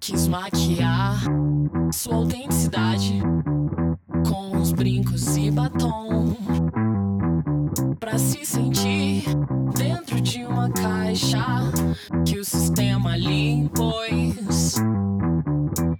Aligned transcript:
Quis 0.00 0.26
maquiar 0.26 1.22
sua 1.92 2.16
autenticidade 2.16 3.22
com 4.28 4.58
os 4.58 4.72
brincos 4.72 5.36
e 5.36 5.50
batom 5.50 6.34
pra 8.00 8.18
se 8.18 8.44
sentir 8.44 9.24
dentro 9.76 10.20
de 10.20 10.44
uma 10.44 10.68
caixa 10.70 11.44
que 12.26 12.38
o 12.38 12.44
sistema 12.44 13.16
lhe 13.16 13.50
impôs. 13.50 14.76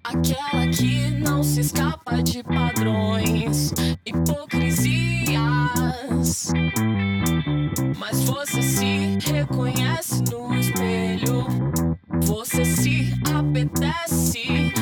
Aquela 0.02 0.66
que 0.68 1.10
não 1.20 1.42
se 1.42 1.60
escapa 1.60 2.22
de 2.22 2.42
padrões, 2.42 3.72
hipocrisias. 4.04 6.52
Mas 7.98 8.22
você 8.24 8.62
se 8.62 9.18
reconhece 9.32 10.22
no 10.30 10.54
espelho, 10.54 11.46
você 12.22 12.64
se 12.64 13.14
apetece. 13.34 14.72